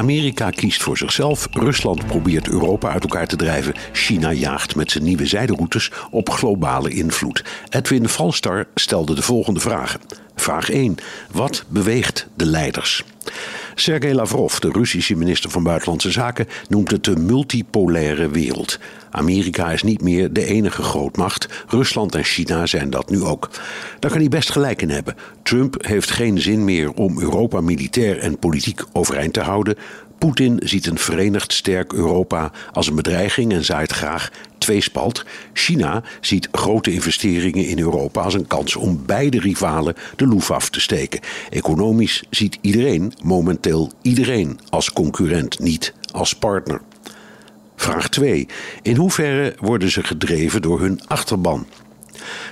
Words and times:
Amerika 0.00 0.50
kiest 0.50 0.82
voor 0.82 0.98
zichzelf, 0.98 1.48
Rusland 1.50 2.06
probeert 2.06 2.48
Europa 2.48 2.90
uit 2.90 3.02
elkaar 3.02 3.26
te 3.26 3.36
drijven, 3.36 3.74
China 3.92 4.32
jaagt 4.32 4.76
met 4.76 4.90
zijn 4.90 5.04
nieuwe 5.04 5.26
zijderoutes 5.26 5.90
op 6.10 6.30
globale 6.30 6.90
invloed. 6.90 7.44
Edwin 7.68 8.08
Valstar 8.08 8.66
stelde 8.74 9.14
de 9.14 9.22
volgende 9.22 9.60
vragen. 9.60 10.00
Vraag 10.34 10.70
1. 10.70 10.96
Wat 11.30 11.64
beweegt 11.68 12.26
de 12.36 12.46
leiders? 12.46 13.04
Sergei 13.80 14.14
Lavrov, 14.14 14.58
de 14.58 14.70
Russische 14.72 15.16
minister 15.16 15.50
van 15.50 15.62
Buitenlandse 15.62 16.10
Zaken, 16.10 16.46
noemt 16.68 16.90
het 16.90 17.04
de 17.04 17.16
multipolaire 17.16 18.28
wereld. 18.28 18.78
Amerika 19.10 19.70
is 19.70 19.82
niet 19.82 20.02
meer 20.02 20.32
de 20.32 20.44
enige 20.44 20.82
grootmacht. 20.82 21.64
Rusland 21.68 22.14
en 22.14 22.24
China 22.24 22.66
zijn 22.66 22.90
dat 22.90 23.10
nu 23.10 23.22
ook. 23.22 23.50
Daar 23.98 24.10
kan 24.10 24.20
hij 24.20 24.28
best 24.28 24.50
gelijk 24.50 24.82
in 24.82 24.90
hebben. 24.90 25.16
Trump 25.42 25.84
heeft 25.86 26.10
geen 26.10 26.40
zin 26.40 26.64
meer 26.64 26.92
om 26.92 27.20
Europa 27.20 27.60
militair 27.60 28.18
en 28.18 28.38
politiek 28.38 28.82
overeind 28.92 29.32
te 29.32 29.40
houden. 29.40 29.76
Poetin 30.18 30.60
ziet 30.64 30.86
een 30.86 30.98
verenigd 30.98 31.52
sterk 31.52 31.92
Europa 31.92 32.52
als 32.72 32.86
een 32.86 32.94
bedreiging 32.94 33.52
en 33.52 33.64
zaait 33.64 33.92
graag 33.92 34.30
tweespalt. 34.60 35.24
China 35.52 36.02
ziet 36.20 36.48
grote 36.52 36.92
investeringen 36.92 37.66
in 37.66 37.78
Europa 37.78 38.22
als 38.22 38.34
een 38.34 38.46
kans 38.46 38.76
om 38.76 39.02
beide 39.06 39.40
rivalen 39.40 39.94
de 40.16 40.26
loef 40.26 40.50
af 40.50 40.70
te 40.70 40.80
steken. 40.80 41.20
Economisch 41.50 42.24
ziet 42.30 42.58
iedereen 42.60 43.12
momenteel 43.22 43.92
iedereen 44.02 44.60
als 44.68 44.92
concurrent, 44.92 45.58
niet 45.58 45.94
als 46.12 46.34
partner. 46.34 46.80
Vraag 47.76 48.08
2. 48.08 48.48
In 48.82 48.96
hoeverre 48.96 49.54
worden 49.58 49.90
ze 49.90 50.02
gedreven 50.02 50.62
door 50.62 50.80
hun 50.80 51.00
achterban? 51.06 51.66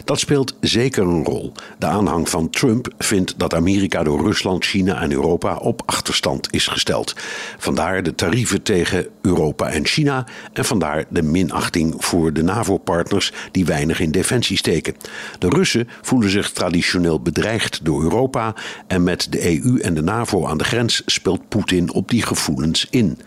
Dat 0.05 0.19
speelt 0.19 0.55
zeker 0.61 1.03
een 1.03 1.25
rol. 1.25 1.53
De 1.79 1.87
aanhang 1.87 2.29
van 2.29 2.51
Trump 2.51 2.89
vindt 2.99 3.35
dat 3.39 3.55
Amerika 3.55 4.03
door 4.03 4.23
Rusland, 4.23 4.65
China 4.65 5.03
en 5.03 5.13
Europa 5.13 5.57
op 5.57 5.83
achterstand 5.87 6.53
is 6.53 6.67
gesteld. 6.67 7.15
Vandaar 7.59 8.03
de 8.03 8.15
tarieven 8.15 8.63
tegen 8.63 9.07
Europa 9.23 9.69
en 9.71 9.87
China 9.87 10.27
en 10.53 10.65
vandaar 10.65 11.05
de 11.09 11.23
minachting 11.23 11.95
voor 11.99 12.33
de 12.33 12.43
NAVO-partners 12.43 13.33
die 13.51 13.65
weinig 13.65 14.01
in 14.01 14.11
defensie 14.11 14.57
steken. 14.57 14.95
De 15.39 15.49
Russen 15.49 15.89
voelen 16.03 16.31
zich 16.31 16.51
traditioneel 16.51 17.21
bedreigd 17.21 17.85
door 17.85 18.03
Europa 18.03 18.55
en 18.87 19.03
met 19.03 19.27
de 19.31 19.63
EU 19.63 19.79
en 19.81 19.95
de 19.95 20.03
NAVO 20.03 20.47
aan 20.47 20.59
de 20.59 20.65
grens 20.65 21.03
speelt 21.07 21.49
Poetin 21.49 21.93
op 21.93 22.09
die 22.11 22.23
gevoelens 22.23 22.87
in. 22.91 23.19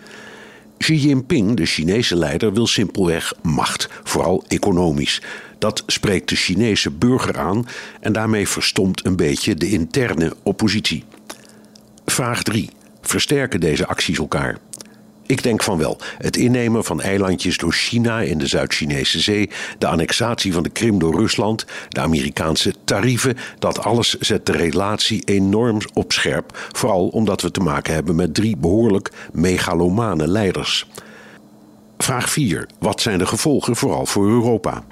Xi 0.77 0.95
Jinping, 0.95 1.57
de 1.57 1.65
Chinese 1.65 2.15
leider, 2.15 2.53
wil 2.53 2.67
simpelweg 2.67 3.33
macht, 3.41 3.89
vooral 4.03 4.43
economisch. 4.47 5.21
Dat 5.61 5.83
spreekt 5.87 6.29
de 6.29 6.35
Chinese 6.35 6.91
burger 6.91 7.39
aan 7.39 7.67
en 7.99 8.13
daarmee 8.13 8.47
verstomt 8.47 9.05
een 9.05 9.15
beetje 9.15 9.55
de 9.55 9.69
interne 9.69 10.33
oppositie. 10.43 11.03
Vraag 12.05 12.43
3. 12.43 12.69
Versterken 13.01 13.59
deze 13.59 13.87
acties 13.87 14.17
elkaar? 14.17 14.57
Ik 15.25 15.43
denk 15.43 15.63
van 15.63 15.77
wel. 15.77 15.97
Het 16.17 16.37
innemen 16.37 16.83
van 16.83 17.01
eilandjes 17.01 17.57
door 17.57 17.73
China 17.73 18.21
in 18.21 18.37
de 18.37 18.47
Zuid-Chinese 18.47 19.19
Zee, 19.19 19.49
de 19.77 19.87
annexatie 19.87 20.53
van 20.53 20.63
de 20.63 20.69
Krim 20.69 20.99
door 20.99 21.15
Rusland, 21.15 21.65
de 21.89 21.99
Amerikaanse 21.99 22.73
tarieven, 22.83 23.37
dat 23.59 23.83
alles 23.83 24.19
zet 24.19 24.45
de 24.45 24.51
relatie 24.51 25.23
enorm 25.23 25.77
op 25.93 26.11
scherp. 26.11 26.69
Vooral 26.71 27.07
omdat 27.07 27.41
we 27.41 27.51
te 27.51 27.59
maken 27.59 27.93
hebben 27.93 28.15
met 28.15 28.33
drie 28.33 28.57
behoorlijk 28.57 29.11
megalomane 29.33 30.27
leiders. 30.27 30.87
Vraag 31.97 32.29
4. 32.29 32.67
Wat 32.79 33.01
zijn 33.01 33.17
de 33.17 33.25
gevolgen 33.25 33.75
vooral 33.75 34.05
voor 34.05 34.27
Europa? 34.27 34.83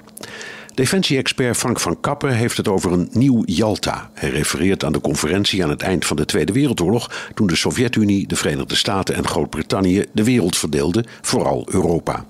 Defensie-expert 0.74 1.56
Frank 1.56 1.80
van 1.80 2.00
Kappen 2.00 2.34
heeft 2.34 2.56
het 2.56 2.68
over 2.68 2.92
een 2.92 3.08
nieuw 3.12 3.42
Jalta. 3.46 4.10
Hij 4.14 4.28
refereert 4.28 4.84
aan 4.84 4.92
de 4.92 5.00
conferentie 5.00 5.62
aan 5.62 5.70
het 5.70 5.82
eind 5.82 6.06
van 6.06 6.16
de 6.16 6.24
Tweede 6.24 6.52
Wereldoorlog, 6.52 7.30
toen 7.34 7.46
de 7.46 7.56
Sovjet-Unie, 7.56 8.26
de 8.26 8.36
Verenigde 8.36 8.74
Staten 8.74 9.14
en 9.14 9.26
Groot-Brittannië 9.26 10.04
de 10.12 10.24
wereld 10.24 10.56
verdeelden, 10.56 11.06
vooral 11.20 11.68
Europa. 11.70 12.24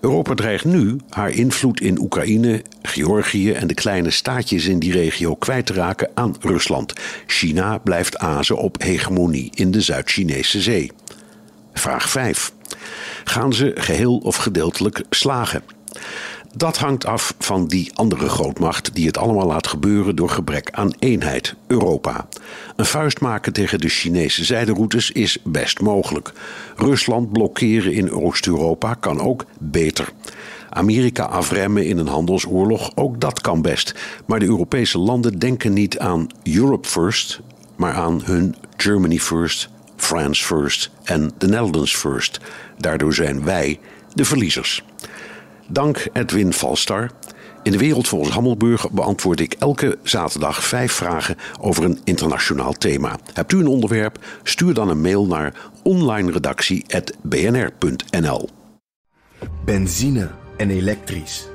Europa 0.00 0.34
dreigt 0.34 0.64
nu 0.64 0.96
haar 1.08 1.30
invloed 1.30 1.80
in 1.80 2.00
Oekraïne, 2.00 2.62
Georgië 2.82 3.52
en 3.52 3.66
de 3.66 3.74
kleine 3.74 4.10
staatjes 4.10 4.66
in 4.66 4.78
die 4.78 4.92
regio 4.92 5.34
kwijt 5.34 5.66
te 5.66 5.72
raken 5.72 6.10
aan 6.14 6.36
Rusland. 6.40 6.92
China 7.26 7.78
blijft 7.78 8.18
azen 8.18 8.56
op 8.56 8.82
hegemonie 8.82 9.50
in 9.54 9.70
de 9.70 9.80
Zuid-Chinese 9.80 10.60
zee. 10.60 10.90
Vraag 11.72 12.10
5. 12.10 12.52
Gaan 13.24 13.52
ze 13.52 13.72
geheel 13.74 14.16
of 14.16 14.36
gedeeltelijk 14.36 15.02
slagen? 15.10 15.62
Dat 16.56 16.76
hangt 16.78 17.06
af 17.06 17.34
van 17.38 17.66
die 17.66 17.90
andere 17.94 18.28
grootmacht 18.28 18.94
die 18.94 19.06
het 19.06 19.18
allemaal 19.18 19.46
laat 19.46 19.66
gebeuren 19.66 20.16
door 20.16 20.28
gebrek 20.30 20.68
aan 20.70 20.92
eenheid, 20.98 21.54
Europa. 21.66 22.26
Een 22.76 22.84
vuist 22.84 23.20
maken 23.20 23.52
tegen 23.52 23.78
de 23.80 23.88
Chinese 23.88 24.44
zijderoutes 24.44 25.10
is 25.10 25.38
best 25.44 25.80
mogelijk. 25.80 26.32
Rusland 26.76 27.32
blokkeren 27.32 27.92
in 27.92 28.12
Oost-Europa 28.12 28.94
kan 28.94 29.20
ook 29.20 29.44
beter. 29.58 30.12
Amerika 30.70 31.24
afremmen 31.24 31.86
in 31.86 31.98
een 31.98 32.06
handelsoorlog, 32.06 32.90
ook 32.94 33.20
dat 33.20 33.40
kan 33.40 33.62
best. 33.62 33.94
Maar 34.26 34.38
de 34.38 34.46
Europese 34.46 34.98
landen 34.98 35.38
denken 35.38 35.72
niet 35.72 35.98
aan 35.98 36.26
Europe 36.42 36.88
First, 36.88 37.40
maar 37.76 37.92
aan 37.92 38.20
hun 38.24 38.54
Germany 38.76 39.18
First, 39.18 39.68
France 39.96 40.44
First 40.44 40.90
en 41.04 41.32
the 41.38 41.46
Netherlands 41.46 41.96
First. 41.96 42.40
Daardoor 42.78 43.14
zijn 43.14 43.44
wij 43.44 43.80
de 44.12 44.24
verliezers. 44.24 44.84
Dank 45.68 46.06
Edwin 46.12 46.52
Valstar. 46.52 47.10
In 47.62 47.72
de 47.72 47.78
wereld 47.78 48.08
volgens 48.08 48.34
Hammelburg 48.34 48.90
beantwoord 48.90 49.40
ik 49.40 49.56
elke 49.58 49.98
zaterdag 50.02 50.64
vijf 50.64 50.92
vragen 50.92 51.36
over 51.60 51.84
een 51.84 52.00
internationaal 52.04 52.72
thema. 52.72 53.18
Hebt 53.32 53.52
u 53.52 53.58
een 53.58 53.66
onderwerp? 53.66 54.18
Stuur 54.42 54.74
dan 54.74 54.88
een 54.88 55.00
mail 55.00 55.26
naar 55.26 55.54
onlineredactie.bnr.nl. 55.82 58.48
Benzine 59.64 60.30
en 60.56 60.70
elektrisch. 60.70 61.48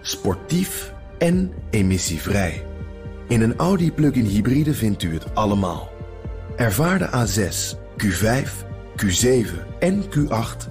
Sportief 0.00 0.92
en 1.18 1.52
emissievrij. 1.70 2.64
In 3.28 3.40
een 3.40 3.56
Audi 3.56 3.92
plug-in 3.92 4.24
hybride 4.24 4.74
vindt 4.74 5.02
u 5.02 5.12
het 5.12 5.34
allemaal. 5.34 5.90
Ervaar 6.56 6.98
de 6.98 7.08
A6, 7.08 7.76
Q5, 8.04 8.48
Q7 8.96 9.46
en 9.78 10.04
Q8 10.04 10.70